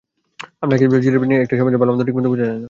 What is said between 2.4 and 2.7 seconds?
যায় না।